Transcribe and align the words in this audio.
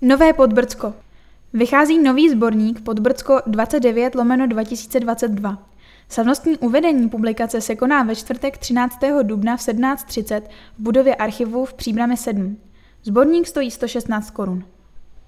Nové 0.00 0.32
Podbrdsko. 0.32 0.94
Vychází 1.52 1.98
nový 1.98 2.30
sborník 2.30 2.80
Podbrdsko 2.80 3.40
29 3.46 4.14
lomeno 4.14 4.46
2022. 4.46 5.68
Slavnostní 6.08 6.58
uvedení 6.58 7.08
publikace 7.08 7.60
se 7.60 7.76
koná 7.76 8.02
ve 8.02 8.16
čtvrtek 8.16 8.58
13. 8.58 8.98
dubna 9.22 9.56
v 9.56 9.60
17.30 9.60 10.40
v 10.78 10.82
budově 10.82 11.14
archivu 11.14 11.64
v 11.64 11.74
Příbrami 11.74 12.16
7. 12.16 12.56
Zborník 13.02 13.46
stojí 13.46 13.70
116 13.70 14.30
korun. 14.30 14.64